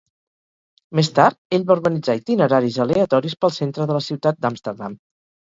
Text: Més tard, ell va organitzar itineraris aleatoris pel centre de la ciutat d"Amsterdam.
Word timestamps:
Més 0.99 1.11
tard, 1.19 1.37
ell 1.57 1.67
va 1.67 1.75
organitzar 1.75 2.15
itineraris 2.21 2.81
aleatoris 2.87 3.39
pel 3.45 3.55
centre 3.59 3.89
de 3.93 3.99
la 3.99 4.03
ciutat 4.07 4.41
d"Amsterdam. 4.43 4.99